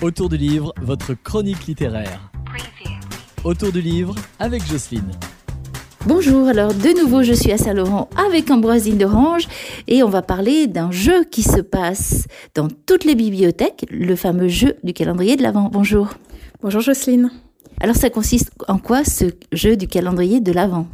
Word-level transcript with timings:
Autour 0.00 0.28
du 0.28 0.36
livre, 0.36 0.72
votre 0.80 1.14
chronique 1.14 1.66
littéraire. 1.66 2.30
Autour 3.42 3.72
du 3.72 3.80
livre 3.80 4.14
avec 4.38 4.64
Jocelyne. 4.64 5.10
Bonjour, 6.06 6.46
alors 6.46 6.72
de 6.72 7.00
nouveau 7.02 7.24
je 7.24 7.32
suis 7.32 7.50
à 7.50 7.58
Saint-Laurent 7.58 8.08
avec 8.16 8.48
Ambroisine 8.48 8.96
d'Orange 8.96 9.48
et 9.88 10.04
on 10.04 10.08
va 10.08 10.22
parler 10.22 10.68
d'un 10.68 10.92
jeu 10.92 11.24
qui 11.24 11.42
se 11.42 11.60
passe 11.60 12.28
dans 12.54 12.68
toutes 12.68 13.04
les 13.04 13.16
bibliothèques, 13.16 13.86
le 13.90 14.14
fameux 14.14 14.46
jeu 14.46 14.76
du 14.84 14.92
calendrier 14.92 15.34
de 15.34 15.42
l'Avent. 15.42 15.68
Bonjour. 15.68 16.10
Bonjour 16.62 16.80
Jocelyne. 16.80 17.32
Alors 17.80 17.96
ça 17.96 18.08
consiste 18.08 18.52
en 18.68 18.78
quoi 18.78 19.02
ce 19.02 19.24
jeu 19.50 19.76
du 19.76 19.88
calendrier 19.88 20.40
de 20.40 20.52
l'Avent? 20.52 20.86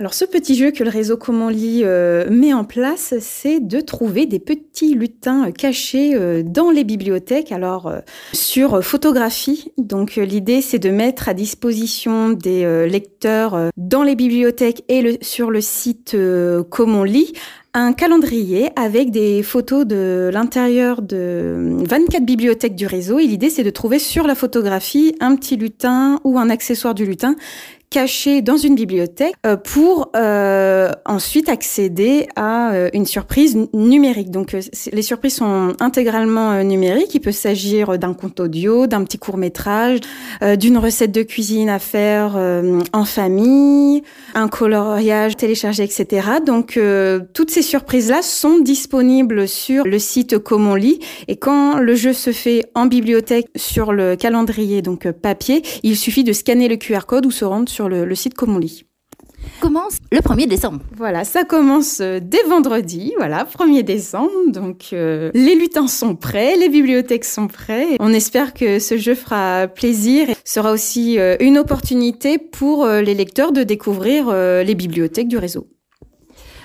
Alors 0.00 0.14
ce 0.14 0.24
petit 0.24 0.56
jeu 0.56 0.70
que 0.70 0.82
le 0.82 0.90
réseau 0.90 1.16
Comment 1.16 1.48
Lit 1.48 1.82
euh, 1.84 2.28
met 2.28 2.52
en 2.52 2.64
place, 2.64 3.14
c'est 3.20 3.60
de 3.60 3.80
trouver 3.80 4.26
des 4.26 4.40
petits 4.40 4.94
lutins 4.94 5.52
cachés 5.52 6.14
euh, 6.14 6.42
dans 6.44 6.70
les 6.70 6.82
bibliothèques. 6.82 7.52
Alors 7.52 7.86
euh, 7.86 8.00
sur 8.32 8.82
photographie, 8.82 9.72
donc 9.78 10.16
l'idée 10.16 10.60
c'est 10.62 10.78
de 10.78 10.90
mettre 10.90 11.28
à 11.28 11.34
disposition 11.34 12.30
des 12.30 12.86
lecteurs 12.88 13.70
dans 13.76 14.02
les 14.02 14.16
bibliothèques 14.16 14.84
et 14.88 15.18
sur 15.22 15.50
le 15.50 15.60
site 15.60 16.16
Comment 16.70 17.04
Lit 17.04 17.32
un 17.74 17.92
calendrier 17.92 18.70
avec 18.76 19.10
des 19.10 19.42
photos 19.42 19.84
de 19.84 20.30
l'intérieur 20.32 21.02
de 21.02 21.76
24 21.84 22.24
bibliothèques 22.24 22.76
du 22.76 22.86
réseau. 22.86 23.18
Et 23.18 23.26
l'idée, 23.26 23.50
c'est 23.50 23.64
de 23.64 23.70
trouver 23.70 23.98
sur 23.98 24.26
la 24.28 24.36
photographie 24.36 25.16
un 25.20 25.34
petit 25.34 25.56
lutin 25.56 26.20
ou 26.22 26.38
un 26.38 26.50
accessoire 26.50 26.94
du 26.94 27.04
lutin 27.04 27.34
caché 27.90 28.42
dans 28.42 28.56
une 28.56 28.74
bibliothèque 28.74 29.34
euh, 29.46 29.56
pour 29.56 30.10
euh, 30.16 30.90
ensuite 31.14 31.48
accéder 31.48 32.26
à 32.36 32.72
euh, 32.72 32.90
une 32.92 33.06
surprise 33.06 33.56
numérique. 33.72 34.30
Donc 34.30 34.52
les 34.92 35.02
surprises 35.02 35.36
sont 35.36 35.74
intégralement 35.80 36.62
numériques. 36.64 37.14
Il 37.14 37.20
peut 37.20 37.32
s'agir 37.32 37.98
d'un 37.98 38.14
compte 38.14 38.40
audio, 38.40 38.86
d'un 38.86 39.04
petit 39.04 39.18
court 39.18 39.36
métrage, 39.36 40.00
d'une 40.58 40.78
recette 40.78 41.12
de 41.12 41.22
cuisine 41.22 41.68
à 41.68 41.78
faire 41.78 42.36
en 42.92 43.04
famille, 43.04 44.02
un 44.34 44.48
coloriage 44.48 45.36
téléchargé, 45.36 45.84
etc. 45.84 46.28
Donc 46.44 46.78
toutes 47.32 47.50
ces 47.50 47.62
surprises-là 47.62 48.22
sont 48.22 48.58
disponibles 48.58 49.46
sur 49.48 49.84
le 49.84 49.98
site 49.98 50.38
Comme. 50.38 50.64
Et 51.28 51.36
quand 51.36 51.78
le 51.78 51.94
jeu 51.94 52.12
se 52.12 52.32
fait 52.32 52.64
en 52.74 52.86
bibliothèque 52.86 53.46
sur 53.56 53.92
le 53.92 54.16
calendrier, 54.16 54.82
donc 54.82 55.10
papier, 55.10 55.62
il 55.82 55.96
suffit 55.96 56.24
de 56.24 56.32
scanner 56.32 56.68
le 56.68 56.76
QR 56.76 57.06
code 57.06 57.26
ou 57.26 57.30
se 57.30 57.44
rendre 57.44 57.68
sur 57.68 57.88
le, 57.88 58.14
site 58.14 58.34
Comme 58.34 58.56
commence 59.60 59.98
le 60.12 60.18
1er 60.18 60.46
décembre. 60.46 60.80
Voilà, 60.96 61.24
ça 61.24 61.44
commence 61.44 62.00
euh, 62.00 62.20
dès 62.22 62.42
vendredi, 62.48 63.12
voilà, 63.18 63.44
1er 63.44 63.82
décembre. 63.82 64.30
Donc 64.48 64.90
euh, 64.92 65.30
les 65.34 65.54
lutins 65.54 65.88
sont 65.88 66.16
prêts, 66.16 66.56
les 66.56 66.68
bibliothèques 66.68 67.24
sont 67.24 67.48
prêts. 67.48 67.96
On 68.00 68.12
espère 68.12 68.54
que 68.54 68.78
ce 68.78 68.96
jeu 68.96 69.14
fera 69.14 69.68
plaisir 69.68 70.30
et 70.30 70.36
sera 70.44 70.72
aussi 70.72 71.18
euh, 71.18 71.36
une 71.40 71.58
opportunité 71.58 72.38
pour 72.38 72.86
les 72.86 73.14
lecteurs 73.14 73.52
de 73.52 73.62
découvrir 73.62 74.30
les 74.32 74.74
bibliothèques 74.74 75.28
du 75.28 75.38
réseau. 75.38 75.66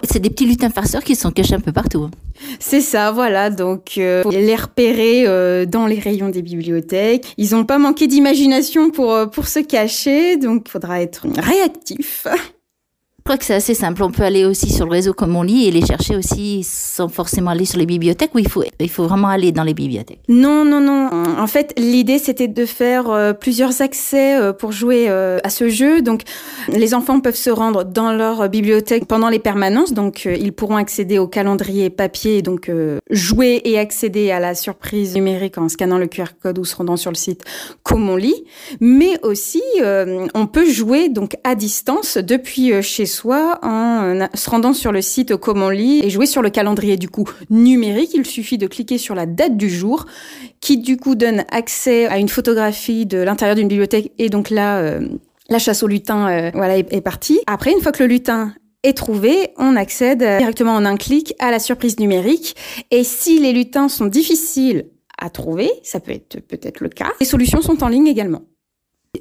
C'est 0.04 0.20
des 0.20 0.30
petits 0.30 0.46
lutins 0.46 0.70
farceurs 0.70 1.04
qui 1.04 1.16
sont 1.16 1.32
cachés 1.32 1.56
un 1.56 1.60
peu 1.60 1.72
partout. 1.72 2.04
Hein. 2.04 2.12
C'est 2.60 2.82
ça, 2.82 3.12
voilà. 3.12 3.50
Donc, 3.50 3.98
euh, 3.98 4.24
les 4.32 4.56
repérer 4.56 5.28
euh, 5.28 5.66
dans 5.66 5.88
les 5.88 6.00
rayons 6.00 6.30
des 6.30 6.42
bibliothèques. 6.42 7.34
Ils 7.38 7.52
n'ont 7.52 7.66
pas 7.66 7.78
manqué 7.78 8.08
d'imagination 8.08 8.92
pour, 8.92 9.14
euh, 9.14 9.26
pour 9.26 9.48
se 9.48 9.60
cacher, 9.60 10.38
donc 10.38 10.64
il 10.68 10.72
faudra 10.72 11.02
être 11.02 11.28
réactif. 11.38 12.28
crois 13.30 13.38
que 13.38 13.46
c'est 13.46 13.54
assez 13.54 13.76
simple. 13.76 14.02
On 14.02 14.10
peut 14.10 14.24
aller 14.24 14.44
aussi 14.44 14.72
sur 14.72 14.86
le 14.86 14.92
réseau 14.92 15.14
comme 15.14 15.36
on 15.36 15.44
lit 15.44 15.68
et 15.68 15.72
les 15.72 15.86
chercher 15.86 16.16
aussi 16.16 16.64
sans 16.64 17.10
forcément 17.10 17.52
aller 17.52 17.66
sur 17.66 17.78
les 17.78 17.86
bibliothèques 17.86 18.34
ou 18.34 18.40
il 18.40 18.50
faut, 18.50 18.64
il 18.80 18.90
faut 18.90 19.04
vraiment 19.04 19.28
aller 19.28 19.52
dans 19.52 19.62
les 19.62 19.76
bibliothèques? 19.76 20.22
Non, 20.28 20.66
non, 20.66 20.82
non. 20.82 21.12
En 21.38 21.46
fait, 21.46 21.72
l'idée, 21.78 22.18
c'était 22.18 22.48
de 22.48 22.66
faire 22.66 23.12
euh, 23.12 23.34
plusieurs 23.34 23.84
accès 23.84 24.36
euh, 24.36 24.52
pour 24.52 24.72
jouer 24.72 25.06
euh, 25.10 25.38
à 25.44 25.52
ce 25.52 25.70
jeu. 25.70 26.02
Donc, 26.02 26.24
les 26.70 26.96
enfants 26.96 27.20
peuvent 27.20 27.36
se 27.36 27.52
rendre 27.52 27.86
dans 27.86 28.14
leur 28.14 28.50
bibliothèque 28.50 29.06
pendant 29.06 29.30
les 29.30 29.38
permanences. 29.38 29.94
Donc, 29.94 30.26
ils 30.26 30.52
pourront 30.52 30.78
accéder 30.78 31.20
au 31.20 31.28
calendrier 31.28 31.92
papier, 31.92 32.42
donc 32.42 32.72
jouer 33.12 33.62
et 33.64 33.78
accéder 33.78 34.32
à 34.32 34.40
la 34.40 34.56
surprise 34.56 35.14
numérique 35.14 35.60
en 35.60 35.70
scannant 35.70 36.00
le 36.00 36.08
QR 36.08 36.34
code 36.42 36.58
ou 36.58 36.66
se 36.66 36.76
rendant 36.76 36.98
sur 36.98 37.12
le 37.12 37.16
site 37.16 37.44
comme 37.84 38.10
on 38.10 38.16
lit. 38.16 38.44
Mais 38.80 39.20
aussi, 39.22 39.62
on 40.34 40.48
peut 40.48 40.68
jouer 40.68 41.10
donc 41.10 41.36
à 41.44 41.54
distance 41.54 42.18
depuis 42.18 42.82
chez 42.82 43.06
soi 43.06 43.19
soit 43.20 43.60
en 43.64 44.04
euh, 44.04 44.26
se 44.34 44.50
rendant 44.50 44.72
sur 44.72 44.94
le 44.94 45.02
site 45.02 45.36
Comme 45.36 45.62
on 45.62 45.70
lit 45.70 46.00
et 46.04 46.10
jouer 46.10 46.26
sur 46.26 46.42
le 46.42 46.50
calendrier 46.50 46.96
du 46.96 47.10
coup 47.10 47.26
numérique. 47.50 48.12
Il 48.14 48.26
suffit 48.26 48.58
de 48.58 48.66
cliquer 48.66 48.98
sur 48.98 49.14
la 49.14 49.26
date 49.26 49.58
du 49.58 49.70
jour 49.70 50.06
qui 50.62 50.78
du 50.78 50.96
coup 50.96 51.16
donne 51.16 51.44
accès 51.52 52.08
à 52.08 52.18
une 52.18 52.30
photographie 52.30 53.06
de 53.06 53.18
l'intérieur 53.18 53.58
d'une 53.58 53.68
bibliothèque 53.68 54.14
et 54.18 54.30
donc 54.30 54.50
là 54.50 54.80
euh, 54.80 55.06
la 55.50 55.60
chasse 55.60 55.84
au 55.84 55.88
lutin 55.88 56.30
euh, 56.30 56.52
voilà 56.54 56.78
est, 56.78 56.94
est 56.94 57.02
partie. 57.02 57.42
Après 57.46 57.74
une 57.74 57.82
fois 57.82 57.92
que 57.92 58.04
le 58.04 58.08
lutin 58.08 58.54
est 58.84 58.96
trouvé, 58.96 59.50
on 59.58 59.76
accède 59.76 60.20
directement 60.20 60.76
en 60.76 60.86
un 60.86 60.96
clic 60.96 61.34
à 61.40 61.52
la 61.52 61.60
surprise 61.60 62.00
numérique. 62.00 62.56
Et 62.90 63.04
si 63.04 63.40
les 63.40 63.52
lutins 63.52 63.90
sont 63.90 64.06
difficiles 64.06 64.86
à 65.18 65.30
trouver, 65.30 65.70
ça 65.84 66.00
peut 66.00 66.14
être 66.14 66.40
peut-être 66.48 66.80
le 66.80 66.88
cas, 66.88 67.12
les 67.20 67.26
solutions 67.26 67.62
sont 67.62 67.84
en 67.84 67.90
ligne 67.90 68.08
également. 68.08 68.44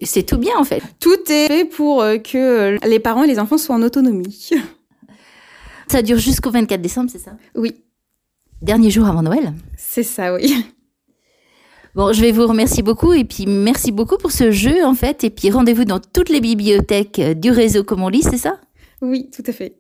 C'est 0.03 0.25
tout 0.25 0.39
bien 0.39 0.57
en 0.59 0.65
fait. 0.65 0.83
Tout 1.01 1.19
est 1.31 1.47
fait 1.47 1.65
pour 1.65 2.03
euh, 2.03 2.19
que 2.19 2.79
les 2.87 2.99
parents 2.99 3.25
et 3.25 3.27
les 3.27 3.39
enfants 3.39 3.59
soient 3.59 3.77
en 3.77 3.83
autonomie. 3.83 4.51
Ça 5.91 6.03
dure 6.03 6.19
jusqu'au 6.19 6.51
24 6.51 6.83
décembre, 6.83 7.09
c'est 7.11 7.19
ça? 7.19 7.33
Oui. 7.55 7.75
Dernier 8.61 8.91
jour 8.91 9.07
avant 9.07 9.23
Noël? 9.23 9.55
C'est 9.77 10.03
ça, 10.03 10.35
oui. 10.35 10.55
Bon, 11.95 12.13
je 12.13 12.21
vais 12.21 12.31
vous 12.31 12.47
remercier 12.47 12.83
beaucoup 12.85 13.13
et 13.13 13.25
puis 13.25 13.47
merci 13.47 13.91
beaucoup 13.91 14.19
pour 14.19 14.31
ce 14.31 14.53
jeu 14.53 14.85
en 14.85 14.95
fait. 14.95 15.25
Et 15.25 15.31
puis 15.31 15.51
rendez-vous 15.51 15.85
dans 15.85 15.99
toutes 15.99 16.29
les 16.29 16.41
bibliothèques 16.41 17.21
du 17.41 17.51
réseau 17.51 17.83
comme 17.83 18.05
on 18.05 18.09
lit, 18.09 18.23
c'est 18.23 18.39
ça? 18.39 18.61
Oui, 19.01 19.31
tout 19.35 19.43
à 19.47 19.53
fait. 19.53 19.75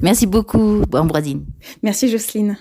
Merci 0.00 0.26
beaucoup, 0.26 0.82
Ambroisine. 0.92 1.44
Merci 1.82 2.08
Jocelyne. 2.08 2.56